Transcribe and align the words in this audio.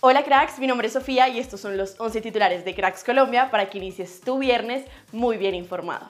Hola 0.00 0.22
cracks, 0.22 0.60
mi 0.60 0.68
nombre 0.68 0.86
es 0.86 0.92
Sofía 0.92 1.28
y 1.28 1.40
estos 1.40 1.60
son 1.60 1.76
los 1.76 1.96
11 1.98 2.20
titulares 2.20 2.64
de 2.64 2.72
Cracks 2.72 3.02
Colombia 3.02 3.50
para 3.50 3.68
que 3.68 3.78
inicies 3.78 4.20
tu 4.20 4.38
viernes 4.38 4.84
muy 5.10 5.38
bien 5.38 5.56
informado. 5.56 6.06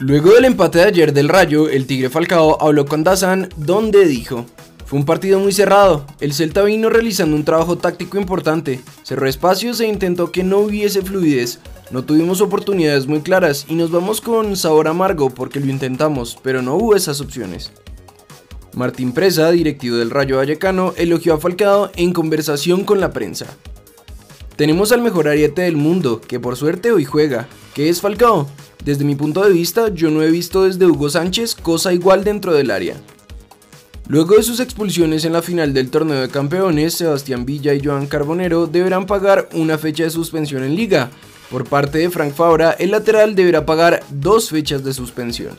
Luego 0.00 0.32
del 0.32 0.46
empate 0.46 0.78
de 0.78 0.84
ayer 0.84 1.12
del 1.12 1.28
Rayo, 1.28 1.68
el 1.68 1.86
Tigre 1.86 2.10
Falcao 2.10 2.60
habló 2.60 2.86
con 2.86 3.04
Dazan 3.04 3.50
donde 3.56 4.04
dijo 4.04 4.46
fue 4.84 4.98
un 4.98 5.06
partido 5.06 5.38
muy 5.38 5.52
cerrado, 5.52 6.04
el 6.18 6.34
Celta 6.34 6.62
vino 6.62 6.90
realizando 6.90 7.36
un 7.36 7.44
trabajo 7.44 7.78
táctico 7.78 8.18
importante, 8.18 8.80
cerró 9.04 9.28
espacios 9.28 9.78
e 9.78 9.86
intentó 9.86 10.32
que 10.32 10.42
no 10.42 10.58
hubiese 10.58 11.02
fluidez, 11.02 11.60
no 11.92 12.04
tuvimos 12.04 12.40
oportunidades 12.40 13.06
muy 13.06 13.20
claras 13.20 13.64
y 13.68 13.76
nos 13.76 13.92
vamos 13.92 14.20
con 14.20 14.56
sabor 14.56 14.88
amargo 14.88 15.30
porque 15.30 15.60
lo 15.60 15.70
intentamos, 15.70 16.36
pero 16.42 16.62
no 16.62 16.74
hubo 16.74 16.96
esas 16.96 17.20
opciones. 17.20 17.72
Martín 18.76 19.12
Presa, 19.12 19.50
directivo 19.50 19.96
del 19.96 20.10
Rayo 20.10 20.38
Vallecano, 20.38 20.94
elogió 20.96 21.34
a 21.34 21.38
Falcao 21.38 21.90
en 21.96 22.12
conversación 22.12 22.84
con 22.84 23.00
la 23.00 23.12
prensa. 23.12 23.46
Tenemos 24.56 24.92
al 24.92 25.02
mejor 25.02 25.28
ariete 25.28 25.62
del 25.62 25.76
mundo, 25.76 26.20
que 26.20 26.40
por 26.40 26.56
suerte 26.56 26.92
hoy 26.92 27.04
juega. 27.04 27.48
¿Qué 27.74 27.88
es 27.88 28.00
Falcao? 28.00 28.48
Desde 28.84 29.04
mi 29.04 29.14
punto 29.14 29.42
de 29.42 29.52
vista, 29.52 29.88
yo 29.88 30.10
no 30.10 30.22
he 30.22 30.30
visto 30.30 30.64
desde 30.64 30.86
Hugo 30.86 31.08
Sánchez 31.08 31.54
cosa 31.54 31.92
igual 31.92 32.22
dentro 32.22 32.52
del 32.52 32.70
área. 32.70 32.96
Luego 34.06 34.36
de 34.36 34.42
sus 34.42 34.60
expulsiones 34.60 35.24
en 35.24 35.32
la 35.32 35.40
final 35.40 35.72
del 35.72 35.90
torneo 35.90 36.20
de 36.20 36.28
campeones, 36.28 36.94
Sebastián 36.94 37.46
Villa 37.46 37.72
y 37.72 37.82
Joan 37.82 38.06
Carbonero 38.06 38.66
deberán 38.66 39.06
pagar 39.06 39.48
una 39.54 39.78
fecha 39.78 40.04
de 40.04 40.10
suspensión 40.10 40.62
en 40.62 40.74
liga. 40.74 41.10
Por 41.50 41.64
parte 41.64 41.98
de 41.98 42.10
Frank 42.10 42.34
Fabra, 42.34 42.72
el 42.72 42.90
lateral 42.90 43.34
deberá 43.34 43.64
pagar 43.64 44.02
dos 44.10 44.50
fechas 44.50 44.84
de 44.84 44.92
suspensión. 44.92 45.56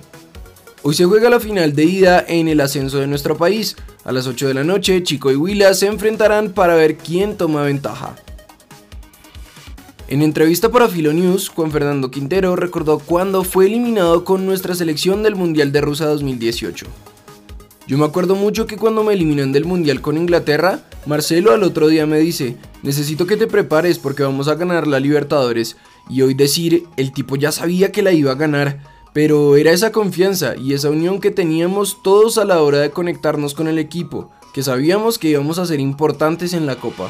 Hoy 0.88 0.94
se 0.94 1.06
juega 1.06 1.32
la 1.32 1.40
final 1.40 1.74
de 1.74 1.84
ida 1.84 2.24
en 2.28 2.48
el 2.48 2.62
ascenso 2.62 3.00
de 3.00 3.08
nuestro 3.08 3.36
país. 3.36 3.76
A 4.04 4.12
las 4.12 4.28
8 4.28 4.50
de 4.50 4.54
la 4.54 4.64
noche, 4.64 5.02
Chico 5.02 5.32
y 5.32 5.36
Huila 5.36 5.74
se 5.74 5.88
enfrentarán 5.88 6.52
para 6.52 6.76
ver 6.76 6.96
quién 6.96 7.38
toma 7.38 7.64
ventaja. 7.64 8.16
En 10.08 10.22
entrevista 10.22 10.70
para 10.70 10.88
Filo 10.88 11.12
News, 11.12 11.50
Juan 11.50 11.72
Fernando 11.72 12.12
Quintero 12.12 12.56
recordó 12.56 13.00
cuando 13.00 13.44
fue 13.44 13.66
eliminado 13.66 14.24
con 14.24 14.46
nuestra 14.46 14.76
selección 14.76 15.24
del 15.24 15.36
Mundial 15.36 15.72
de 15.72 15.82
Rusia 15.82 16.06
2018. 16.06 16.86
Yo 17.88 17.98
me 17.98 18.06
acuerdo 18.06 18.36
mucho 18.36 18.68
que 18.68 18.78
cuando 18.78 19.04
me 19.04 19.14
eliminan 19.14 19.52
del 19.54 19.66
Mundial 19.66 20.02
con 20.02 20.18
Inglaterra, 20.18 20.82
Marcelo 21.08 21.52
al 21.52 21.64
otro 21.64 21.88
día 21.88 22.06
me 22.06 22.20
dice, 22.20 22.58
necesito 22.84 23.26
que 23.26 23.38
te 23.38 23.48
prepares 23.48 23.98
porque 23.98 24.22
vamos 24.22 24.48
a 24.48 24.54
ganar 24.54 24.86
la 24.86 25.00
Libertadores. 25.00 25.78
Y 26.12 26.22
hoy 26.22 26.36
decir, 26.36 26.84
el 26.96 27.12
tipo 27.12 27.38
ya 27.38 27.52
sabía 27.52 27.92
que 27.92 28.04
la 28.04 28.12
iba 28.12 28.34
a 28.34 28.36
ganar, 28.36 28.95
pero 29.16 29.56
era 29.56 29.72
esa 29.72 29.94
confianza 29.94 30.58
y 30.58 30.74
esa 30.74 30.90
unión 30.90 31.22
que 31.22 31.32
teníamos 31.32 32.04
todos 32.04 32.38
a 32.38 32.44
la 32.44 32.62
hora 32.62 32.80
de 32.80 32.92
conectarnos 32.92 33.54
con 33.54 33.70
el 33.70 33.80
equipo, 33.80 34.30
que 34.54 34.62
sabíamos 34.62 35.18
que 35.18 35.30
íbamos 35.30 35.58
a 35.58 35.66
ser 35.66 35.80
importantes 35.80 36.52
en 36.52 36.66
la 36.66 36.76
Copa. 36.76 37.10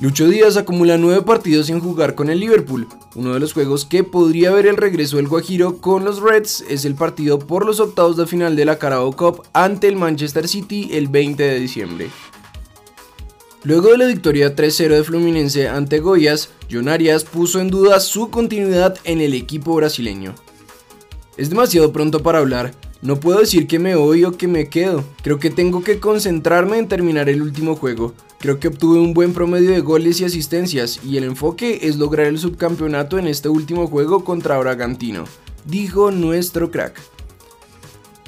Lucho 0.00 0.26
Díaz 0.26 0.56
acumula 0.56 0.96
nueve 0.96 1.20
partidos 1.20 1.66
sin 1.66 1.78
jugar 1.78 2.14
con 2.14 2.30
el 2.30 2.40
Liverpool. 2.40 2.88
Uno 3.14 3.34
de 3.34 3.40
los 3.40 3.52
juegos 3.52 3.84
que 3.84 4.02
podría 4.02 4.50
ver 4.50 4.66
el 4.66 4.78
regreso 4.78 5.18
del 5.18 5.28
Guajiro 5.28 5.76
con 5.76 6.06
los 6.06 6.22
Reds 6.22 6.64
es 6.70 6.86
el 6.86 6.94
partido 6.94 7.38
por 7.38 7.66
los 7.66 7.78
octavos 7.78 8.16
de 8.16 8.26
final 8.26 8.56
de 8.56 8.64
la 8.64 8.78
Carabao 8.78 9.12
Cup 9.12 9.42
ante 9.52 9.88
el 9.88 9.96
Manchester 9.96 10.48
City 10.48 10.88
el 10.92 11.08
20 11.08 11.42
de 11.42 11.60
diciembre. 11.60 12.10
Luego 13.62 13.90
de 13.90 13.98
la 13.98 14.06
victoria 14.06 14.56
3-0 14.56 14.88
de 14.88 15.04
Fluminense 15.04 15.68
ante 15.68 15.98
Goyas, 15.98 16.48
John 16.70 16.88
Arias 16.88 17.24
puso 17.24 17.60
en 17.60 17.68
duda 17.68 18.00
su 18.00 18.30
continuidad 18.30 18.96
en 19.04 19.20
el 19.20 19.34
equipo 19.34 19.74
brasileño. 19.74 20.34
Es 21.36 21.50
demasiado 21.50 21.92
pronto 21.92 22.22
para 22.22 22.38
hablar, 22.38 22.72
no 23.02 23.20
puedo 23.20 23.40
decir 23.40 23.66
que 23.66 23.78
me 23.78 23.94
voy 23.94 24.24
o 24.24 24.32
que 24.32 24.48
me 24.48 24.68
quedo, 24.68 25.04
creo 25.22 25.38
que 25.38 25.50
tengo 25.50 25.84
que 25.84 26.00
concentrarme 26.00 26.78
en 26.78 26.88
terminar 26.88 27.28
el 27.28 27.42
último 27.42 27.76
juego. 27.76 28.14
Creo 28.38 28.58
que 28.58 28.68
obtuve 28.68 28.98
un 28.98 29.12
buen 29.12 29.34
promedio 29.34 29.70
de 29.70 29.80
goles 29.80 30.20
y 30.20 30.24
asistencias 30.24 31.00
y 31.04 31.18
el 31.18 31.24
enfoque 31.24 31.80
es 31.82 31.96
lograr 31.96 32.26
el 32.26 32.38
subcampeonato 32.38 33.18
en 33.18 33.26
este 33.26 33.50
último 33.50 33.86
juego 33.86 34.24
contra 34.24 34.58
Bragantino, 34.58 35.24
dijo 35.66 36.10
nuestro 36.10 36.70
crack. 36.70 37.15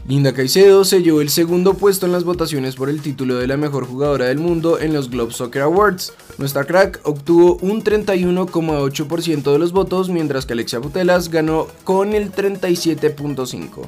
Linda 0.09 0.33
Caicedo 0.33 0.87
se 0.87 1.03
llevó 1.03 1.21
el 1.21 1.29
segundo 1.29 1.75
puesto 1.75 2.07
en 2.07 2.13
las 2.13 2.25
votaciones 2.25 2.77
por 2.77 2.89
el 2.89 3.03
título 3.03 3.37
de 3.37 3.47
la 3.47 3.59
mejor 3.59 3.87
jugadora 3.87 4.25
del 4.25 4.39
mundo 4.39 4.81
en 4.81 4.95
los 4.95 5.11
Globe 5.11 5.35
Soccer 5.35 5.61
Awards. 5.61 6.15
Nuestra 6.39 6.65
crack 6.65 7.01
obtuvo 7.05 7.59
un 7.61 7.85
31,8% 7.85 9.53
de 9.53 9.59
los 9.59 9.73
votos, 9.73 10.09
mientras 10.09 10.47
que 10.47 10.55
Alexia 10.55 10.81
Putelas 10.81 11.29
ganó 11.29 11.67
con 11.85 12.15
el 12.15 12.33
37,5%. 12.33 13.87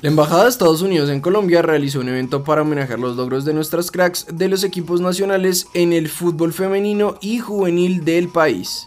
La 0.00 0.08
Embajada 0.08 0.44
de 0.44 0.50
Estados 0.50 0.82
Unidos 0.82 1.10
en 1.10 1.20
Colombia 1.20 1.60
realizó 1.60 1.98
un 1.98 2.08
evento 2.08 2.44
para 2.44 2.62
homenajear 2.62 3.00
los 3.00 3.16
logros 3.16 3.44
de 3.44 3.52
nuestras 3.52 3.90
cracks 3.90 4.26
de 4.32 4.48
los 4.48 4.62
equipos 4.62 5.00
nacionales 5.00 5.66
en 5.74 5.92
el 5.92 6.08
fútbol 6.08 6.52
femenino 6.52 7.16
y 7.20 7.40
juvenil 7.40 8.04
del 8.04 8.28
país. 8.28 8.86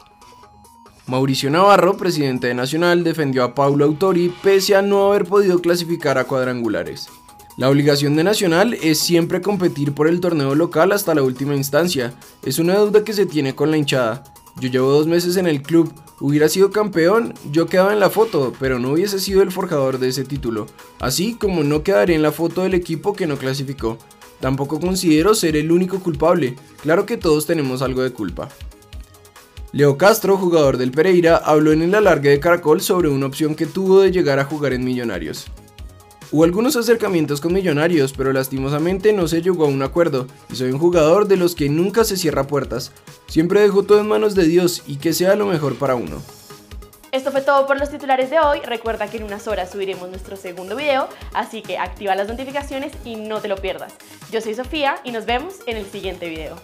Mauricio 1.10 1.50
Navarro, 1.50 1.98
presidente 1.98 2.48
de 2.48 2.54
Nacional, 2.54 3.04
defendió 3.04 3.44
a 3.44 3.56
Paulo 3.56 3.84
Autori 3.86 4.32
pese 4.44 4.76
a 4.76 4.84
no 4.84 5.10
haber 5.10 5.26
podido 5.26 5.60
clasificar 5.60 6.20
a 6.20 6.26
cuadrangulares. 6.26 7.10
La 7.58 7.68
obligación 7.68 8.16
de 8.16 8.24
Nacional 8.24 8.76
es 8.76 9.00
siempre 9.00 9.42
competir 9.42 9.94
por 9.94 10.08
el 10.08 10.20
torneo 10.20 10.54
local 10.54 10.92
hasta 10.92 11.16
la 11.16 11.24
última 11.24 11.56
instancia. 11.56 12.14
Es 12.44 12.60
una 12.60 12.74
deuda 12.74 13.04
que 13.04 13.14
se 13.14 13.26
tiene 13.26 13.56
con 13.56 13.72
la 13.72 13.78
hinchada. 13.78 14.24
Yo 14.62 14.70
llevo 14.70 14.92
dos 14.92 15.08
meses 15.08 15.36
en 15.38 15.48
el 15.48 15.64
club, 15.64 15.92
Hubiera 16.22 16.50
sido 16.50 16.70
campeón, 16.70 17.34
yo 17.50 17.68
quedaba 17.68 17.94
en 17.94 18.02
la 18.02 18.10
foto, 18.10 18.52
pero 18.60 18.78
no 18.78 18.92
hubiese 18.92 19.20
sido 19.20 19.42
el 19.42 19.54
forjador 19.54 20.00
de 20.00 20.10
ese 20.10 20.26
título, 20.26 20.66
así 21.00 21.36
como 21.36 21.64
no 21.64 21.82
quedaré 21.82 22.14
en 22.14 22.22
la 22.22 22.34
foto 22.34 22.64
del 22.64 22.74
equipo 22.74 23.14
que 23.14 23.26
no 23.26 23.38
clasificó. 23.38 23.98
Tampoco 24.42 24.82
considero 24.82 25.34
ser 25.34 25.56
el 25.56 25.72
único 25.72 26.00
culpable, 26.02 26.58
claro 26.82 27.06
que 27.06 27.16
todos 27.16 27.46
tenemos 27.46 27.82
algo 27.82 28.04
de 28.04 28.12
culpa. 28.12 28.50
Leo 29.72 30.00
Castro, 30.00 30.36
jugador 30.36 30.78
del 30.78 30.92
Pereira, 30.92 31.38
habló 31.38 31.72
en 31.72 31.84
el 31.84 31.94
alargue 31.94 32.32
de 32.32 32.40
Caracol 32.40 32.82
sobre 32.82 33.08
una 33.08 33.28
opción 33.28 33.54
que 33.54 33.68
tuvo 33.68 34.02
de 34.02 34.12
llegar 34.12 34.40
a 34.40 34.46
jugar 34.46 34.74
en 34.74 34.84
Millonarios. 34.84 35.46
Hubo 36.32 36.44
algunos 36.44 36.76
acercamientos 36.76 37.40
con 37.40 37.54
Millonarios, 37.54 38.14
pero 38.14 38.34
lastimosamente 38.34 39.14
no 39.14 39.28
se 39.28 39.44
llegó 39.44 39.66
a 39.66 39.68
un 39.68 39.84
acuerdo, 39.84 40.26
y 40.52 40.56
soy 40.56 40.72
un 40.72 40.80
jugador 40.80 41.28
de 41.28 41.38
los 41.38 41.54
que 41.54 41.70
nunca 41.70 42.04
se 42.04 42.18
cierra 42.18 42.48
puertas. 42.48 42.92
Siempre 43.28 43.62
dejo 43.62 43.84
todo 43.84 44.00
en 44.00 44.08
manos 44.08 44.34
de 44.34 44.46
Dios 44.46 44.82
y 44.88 44.96
que 44.96 45.14
sea 45.14 45.36
lo 45.36 45.46
mejor 45.46 45.76
para 45.76 45.94
uno. 45.94 46.20
Esto 47.12 47.32
fue 47.32 47.42
todo 47.42 47.68
por 47.68 47.80
los 47.80 47.92
titulares 47.92 48.32
de 48.32 48.40
hoy. 48.40 48.62
Recuerda 48.62 49.08
que 49.08 49.18
en 49.18 49.24
unas 49.24 49.48
horas 49.48 49.70
subiremos 49.70 50.10
nuestro 50.10 50.36
segundo 50.36 50.76
video, 50.76 51.08
así 51.34 51.62
que 51.62 51.78
activa 51.78 52.16
las 52.16 52.28
notificaciones 52.28 52.92
y 53.06 53.18
no 53.18 53.40
te 53.40 53.48
lo 53.48 53.56
pierdas. 53.56 53.94
Yo 54.32 54.42
soy 54.42 54.56
Sofía 54.56 54.96
y 55.04 55.12
nos 55.12 55.28
vemos 55.28 55.58
en 55.68 55.78
el 55.78 55.86
siguiente 55.86 56.28
video. 56.28 56.56